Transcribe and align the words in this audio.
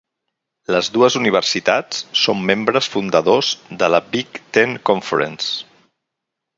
Les 0.75 0.87
dues 0.95 1.17
universitats 1.19 2.01
són 2.23 2.41
membres 2.53 2.89
fundadors 2.97 3.53
de 3.85 3.93
la 3.97 4.03
Big 4.17 4.43
Ten 4.59 4.79
Conference. 4.93 5.57